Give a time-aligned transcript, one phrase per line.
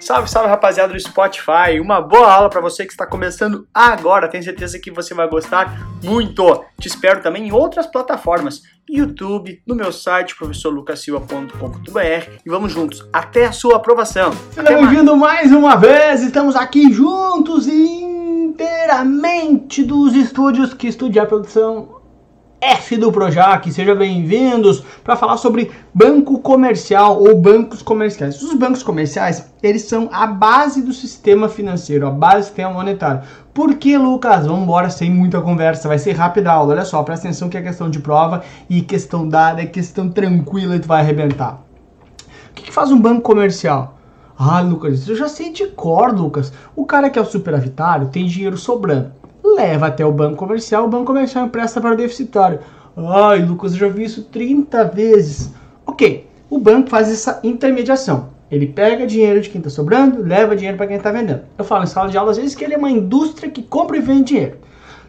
[0.00, 1.78] Salve, salve rapaziada do Spotify.
[1.80, 4.28] Uma boa aula para você que está começando agora.
[4.28, 6.64] Tenho certeza que você vai gostar muito.
[6.80, 13.44] Te espero também em outras plataformas, YouTube, no meu site professorlucasilva.com.br e vamos juntos até
[13.46, 14.32] a sua aprovação.
[14.50, 16.22] Seja bem-vindo mais uma vez.
[16.22, 22.01] Estamos aqui juntos inteiramente dos estúdios que estudia a produção
[22.64, 28.40] F do Projac, sejam bem-vindos para falar sobre banco comercial ou bancos comerciais.
[28.40, 33.22] Os bancos comerciais, eles são a base do sistema financeiro, a base do sistema monetário.
[33.52, 34.46] Por que, Lucas?
[34.46, 36.74] Vamos embora sem muita conversa, vai ser rápida a aula.
[36.74, 40.76] Olha só, presta atenção que é questão de prova e questão dada, é questão tranquila
[40.76, 41.64] e tu vai arrebentar.
[42.48, 43.98] O que, que faz um banco comercial?
[44.38, 46.52] Ah, Lucas, eu já sei de cor, Lucas.
[46.76, 49.20] O cara que é o superavitário tem dinheiro sobrando
[49.54, 52.60] leva até o banco comercial, o banco comercial empresta para o deficitário.
[52.96, 55.52] Ai, Lucas, eu já vi isso 30 vezes.
[55.86, 58.30] Ok, o banco faz essa intermediação.
[58.50, 61.40] Ele pega dinheiro de quem está sobrando, leva dinheiro para quem está vendendo.
[61.56, 63.96] Eu falo em sala de aula às vezes que ele é uma indústria que compra
[63.96, 64.58] e vende dinheiro.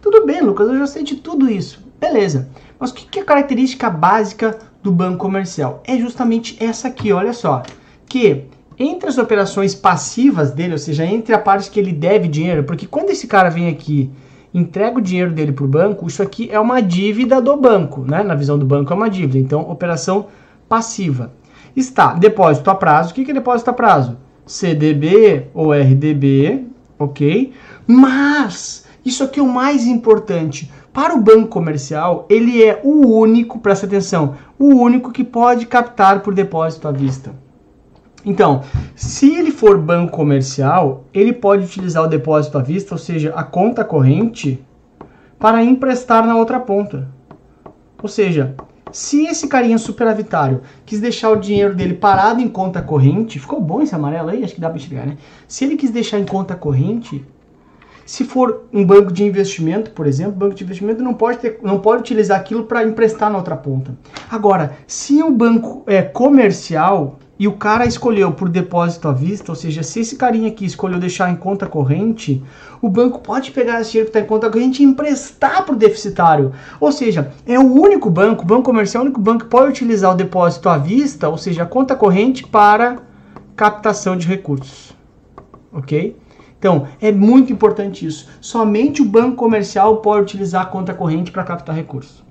[0.00, 1.80] Tudo bem, Lucas, eu já sei de tudo isso.
[1.98, 2.48] Beleza.
[2.78, 5.82] Mas o que é a característica básica do banco comercial?
[5.84, 7.62] É justamente essa aqui, olha só.
[8.06, 8.44] Que
[8.78, 12.86] entre as operações passivas dele, ou seja, entre a parte que ele deve dinheiro, porque
[12.86, 14.10] quando esse cara vem aqui
[14.54, 18.22] entrega o dinheiro dele para o banco, isso aqui é uma dívida do banco, né?
[18.22, 20.26] Na visão do banco é uma dívida, então operação
[20.68, 21.32] passiva.
[21.74, 23.12] Está depósito a prazo.
[23.12, 24.18] O que é depósito a prazo?
[24.46, 26.66] CDB ou RDB,
[26.98, 27.52] ok?
[27.86, 30.70] Mas isso aqui é o mais importante.
[30.92, 36.20] Para o banco comercial, ele é o único, presta atenção, o único que pode captar
[36.20, 37.32] por depósito à vista.
[38.24, 38.62] Então,
[38.94, 43.42] se ele for banco comercial, ele pode utilizar o depósito à vista, ou seja, a
[43.42, 44.64] conta corrente,
[45.38, 47.08] para emprestar na outra ponta.
[48.00, 48.54] Ou seja,
[48.92, 53.82] se esse carinha superavitário quis deixar o dinheiro dele parado em conta corrente, ficou bom
[53.82, 54.44] esse amarelo aí?
[54.44, 55.16] Acho que dá para enxergar, né?
[55.48, 57.24] Se ele quis deixar em conta corrente,
[58.04, 61.80] se for um banco de investimento, por exemplo, banco de investimento não pode, ter, não
[61.80, 63.96] pode utilizar aquilo para emprestar na outra ponta.
[64.30, 69.56] Agora, se o banco é comercial, e o cara escolheu por depósito à vista, ou
[69.56, 72.40] seja, se esse carinha aqui escolheu deixar em conta corrente,
[72.80, 75.76] o banco pode pegar esse dinheiro que está em conta corrente e emprestar para o
[75.76, 76.52] deficitário.
[76.78, 79.70] Ou seja, é o único banco, o banco comercial, é o único banco que pode
[79.70, 82.98] utilizar o depósito à vista, ou seja, a conta corrente para
[83.56, 84.94] captação de recursos.
[85.72, 86.16] Ok?
[86.60, 88.28] Então, é muito importante isso.
[88.40, 92.22] Somente o banco comercial pode utilizar a conta corrente para captar recursos.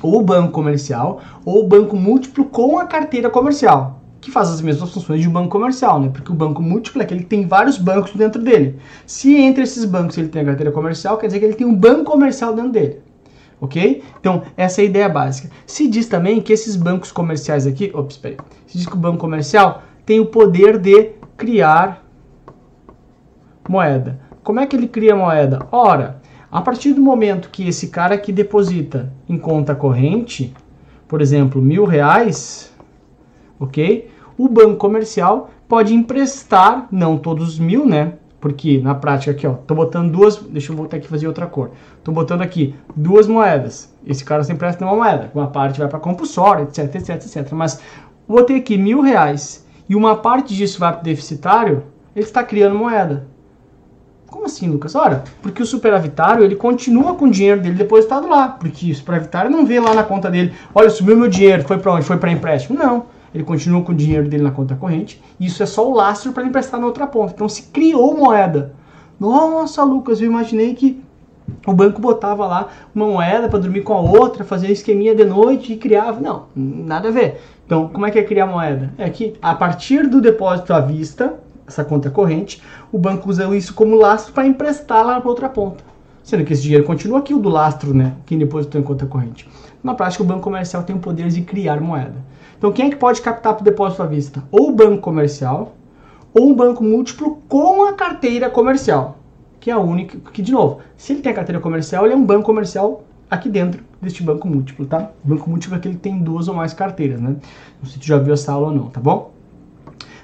[0.00, 4.60] Ou o banco comercial, ou o banco múltiplo com a carteira comercial que faz as
[4.60, 6.10] mesmas funções de um banco comercial, né?
[6.12, 8.78] Porque o banco múltiplo é que ele tem vários bancos dentro dele.
[9.06, 11.74] Se entre esses bancos ele tem a carteira comercial, quer dizer que ele tem um
[11.74, 13.00] banco comercial dentro dele.
[13.60, 14.02] Ok?
[14.20, 15.50] Então, essa é a ideia básica.
[15.66, 17.90] Se diz também que esses bancos comerciais aqui.
[17.94, 18.36] Ops, peraí.
[18.66, 22.04] Se diz que o banco comercial tem o poder de criar
[23.68, 24.20] moeda.
[24.42, 25.66] Como é que ele cria moeda?
[25.70, 30.54] Ora, a partir do momento que esse cara que deposita em conta corrente,
[31.06, 32.72] por exemplo, mil reais,
[33.58, 34.10] ok?
[34.36, 38.14] O banco comercial pode emprestar, não todos os mil, né?
[38.40, 41.72] Porque na prática aqui, ó, tô botando duas, deixa eu voltar aqui fazer outra cor.
[42.04, 43.92] Tô botando aqui duas moedas.
[44.06, 45.30] Esse cara só empresta uma moeda.
[45.34, 47.52] Uma parte vai para compulsório, etc, etc, etc.
[47.52, 47.80] Mas
[48.28, 51.82] botei aqui mil reais e uma parte disso vai para deficitário,
[52.14, 53.26] ele está criando moeda.
[54.28, 54.94] Como assim, Lucas?
[54.94, 58.48] Ora, porque o superavitário ele continua com o dinheiro dele depositado lá.
[58.48, 61.92] Porque o superavitário não vê lá na conta dele, olha, subiu meu dinheiro, foi para
[61.92, 62.04] onde?
[62.04, 62.78] Foi para empréstimo.
[62.78, 65.94] Não ele continua com o dinheiro dele na conta corrente, e isso é só o
[65.94, 67.32] lastro para emprestar na outra ponta.
[67.32, 68.74] Então se criou moeda.
[69.18, 71.00] Nossa, Lucas, eu imaginei que
[71.64, 75.72] o banco botava lá uma moeda para dormir com a outra, fazer esqueminha de noite
[75.72, 76.20] e criava.
[76.20, 77.40] Não, nada a ver.
[77.64, 78.92] Então, como é que é criar moeda?
[78.98, 81.34] É que a partir do depósito à vista,
[81.64, 82.60] essa conta corrente,
[82.90, 85.84] o banco usa isso como lastro para emprestar lá para outra ponta.
[86.28, 88.12] Sendo que esse dinheiro continua aqui, o do lastro, né?
[88.26, 89.48] Quem depositou em conta corrente.
[89.82, 92.16] Na prática, o banco comercial tem o poder de criar moeda.
[92.58, 94.44] Então, quem é que pode captar para o depósito à vista?
[94.50, 95.74] Ou o banco comercial,
[96.34, 99.16] ou um banco múltiplo com a carteira comercial,
[99.58, 102.16] que é a única, que de novo, se ele tem a carteira comercial, ele é
[102.18, 105.10] um banco comercial aqui dentro deste banco múltiplo, tá?
[105.24, 107.36] O banco múltiplo é que ele tem duas ou mais carteiras, né?
[107.80, 109.32] Não sei se tu já viu essa aula ou não, tá bom?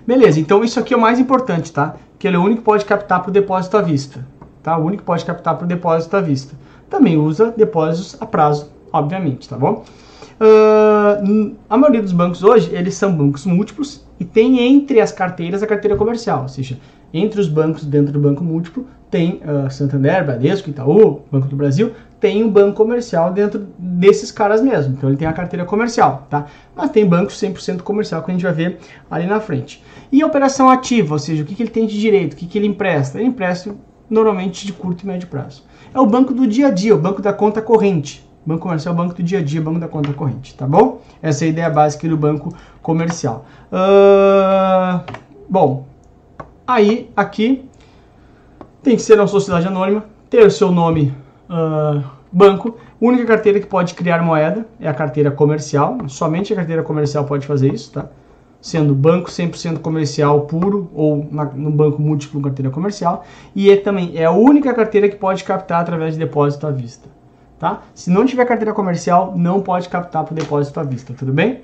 [0.07, 1.97] Beleza, então isso aqui é o mais importante, tá?
[2.19, 4.27] Que ele é o único que pode captar para o depósito à vista,
[4.65, 4.77] tá?
[4.77, 6.57] O único que pode captar para o depósito à vista.
[6.91, 9.85] Também usa depósitos a prazo, obviamente, tá bom?
[10.41, 15.63] Uh, a maioria dos bancos hoje, eles são bancos múltiplos e tem entre as carteiras
[15.63, 16.79] a carteira comercial, ou seja,
[17.13, 21.93] entre os bancos dentro do banco múltiplo tem uh, Santander, Bradesco, Itaú, Banco do Brasil,
[22.19, 24.95] tem um banco comercial dentro desses caras mesmo.
[24.95, 26.47] Então ele tem a carteira comercial, tá?
[26.75, 29.81] Mas tem banco 100% comercial que a gente vai ver ali na frente.
[30.11, 32.47] E a operação ativa, ou seja, o que, que ele tem de direito, o que,
[32.47, 33.21] que ele empresta?
[33.21, 33.73] Ele empresta
[34.09, 35.65] normalmente de curto e médio prazo.
[35.93, 38.25] É o banco do dia a dia, o banco da conta corrente.
[38.47, 41.01] Banco comercial é o banco do dia a dia, banco da conta corrente, tá bom?
[41.23, 43.47] Essa é a ideia básica do banco comercial.
[43.73, 45.01] Uh,
[45.49, 45.87] bom,
[46.67, 47.67] aí aqui
[48.83, 51.15] tem que ser uma sociedade anônima, ter o seu nome
[51.49, 52.77] uh, banco.
[53.01, 55.97] A única carteira que pode criar moeda é a carteira comercial.
[56.07, 58.09] Somente a carteira comercial pode fazer isso, tá?
[58.65, 63.23] Sendo banco 100% comercial puro ou na, no banco múltiplo carteira comercial.
[63.55, 67.07] E é também é a única carteira que pode captar através de depósito à vista,
[67.59, 67.83] tá?
[67.95, 71.61] Se não tiver carteira comercial, não pode captar por depósito à vista, tudo bem?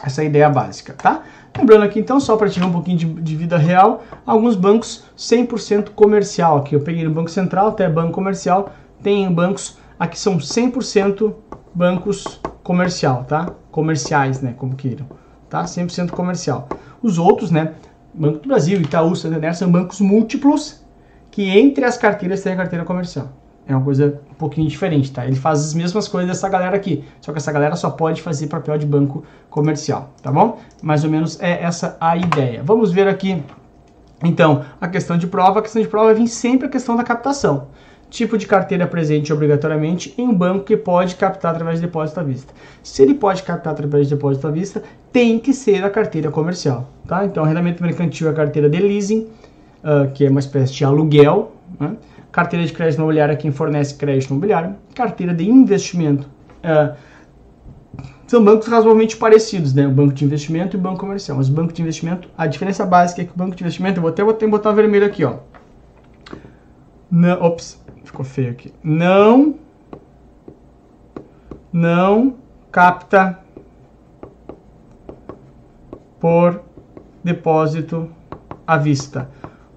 [0.00, 1.22] Essa é a ideia básica, tá?
[1.58, 5.90] Lembrando aqui então, só para tirar um pouquinho de, de, vida real, alguns bancos 100%
[5.90, 6.58] comercial.
[6.58, 8.70] Aqui eu peguei no Banco Central, até Banco Comercial,
[9.02, 11.34] tem bancos aqui são 100%
[11.74, 13.50] bancos comercial, tá?
[13.72, 15.06] Comerciais, né, como queiram,
[15.52, 15.64] tá?
[15.64, 16.66] 100% comercial.
[17.02, 17.74] Os outros, né,
[18.14, 20.82] Banco do Brasil, Itaú, Santander, são bancos múltiplos
[21.30, 23.28] que entre as carteiras tem a carteira comercial.
[23.66, 25.26] É uma coisa um pouquinho diferente, tá?
[25.26, 28.46] Ele faz as mesmas coisas dessa galera aqui, só que essa galera só pode fazer
[28.46, 30.58] papel de banco comercial, tá bom?
[30.82, 32.62] Mais ou menos é essa a ideia.
[32.64, 33.42] Vamos ver aqui,
[34.24, 35.60] então, a questão de prova.
[35.60, 37.68] A questão de prova vem sempre a questão da captação.
[38.12, 42.22] Tipo de carteira presente obrigatoriamente em um banco que pode captar através de depósito à
[42.22, 42.52] vista.
[42.82, 46.90] Se ele pode captar através de depósito à vista, tem que ser a carteira comercial,
[47.08, 47.24] tá?
[47.24, 49.28] Então, arrendamento mercantil é a carteira de leasing,
[49.82, 51.96] uh, que é uma espécie de aluguel, né?
[52.30, 56.28] carteira de crédito imobiliário é quem fornece crédito imobiliário, carteira de investimento.
[56.62, 56.92] É,
[58.26, 59.86] são bancos razoavelmente parecidos, né?
[59.86, 61.38] O banco de investimento e o banco comercial.
[61.38, 64.02] Mas o banco de investimento, a diferença básica é que o banco de investimento, eu
[64.02, 65.36] vou até, botar vermelho aqui, ó.
[67.10, 68.72] Não, ops, ficou feio aqui.
[68.82, 69.56] Não,
[71.72, 72.36] não
[72.70, 73.38] capta
[76.20, 76.62] por
[77.22, 78.08] depósito
[78.66, 79.30] à vista.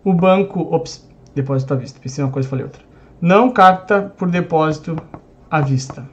[0.04, 2.00] O banco, ops, depósito à vista.
[2.00, 2.84] Pensei uma coisa e falei outra.
[3.20, 4.96] Não capta por depósito
[5.50, 6.08] à vista.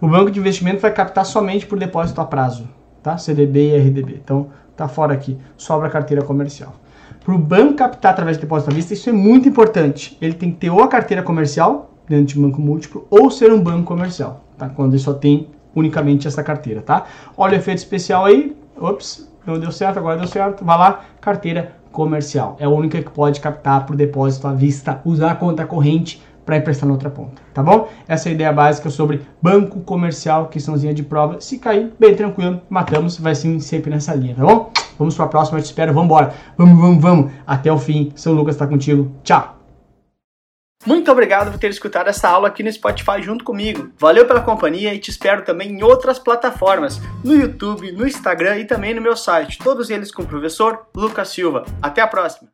[0.00, 2.68] O banco de investimento vai captar somente por depósito a prazo,
[3.02, 3.16] tá?
[3.16, 4.20] CDB e RDB.
[4.22, 6.74] Então, tá fora aqui, sobra a carteira comercial.
[7.24, 10.18] Para o banco captar através de depósito à vista, isso é muito importante.
[10.20, 13.60] Ele tem que ter ou a carteira comercial, dentro de banco múltiplo, ou ser um
[13.60, 14.68] banco comercial, tá?
[14.68, 17.04] Quando ele só tem unicamente essa carteira, tá?
[17.36, 18.56] Olha o efeito especial aí.
[18.76, 20.64] Ops, não deu certo, agora deu certo.
[20.64, 22.56] Vai lá, carteira comercial.
[22.58, 26.56] É a única que pode captar por depósito à vista, usar a conta corrente para
[26.56, 27.88] emprestar na outra ponta, tá bom?
[28.08, 31.40] Essa é a ideia básica sobre banco comercial, questãozinha de prova.
[31.40, 34.72] Se cair, bem tranquilo, matamos, vai sim sempre nessa linha, tá bom?
[34.98, 36.34] Vamos para a próxima, eu te espero, vamos embora.
[36.56, 37.32] Vamos, vamos, vamos.
[37.46, 38.12] Até o fim.
[38.14, 39.12] São Lucas está contigo.
[39.24, 39.58] Tchau.
[40.84, 43.90] Muito obrigado por ter escutado essa aula aqui no Spotify junto comigo.
[43.98, 48.64] Valeu pela companhia e te espero também em outras plataformas, no YouTube, no Instagram e
[48.64, 51.64] também no meu site, todos eles com o professor Lucas Silva.
[51.80, 52.52] Até a próxima!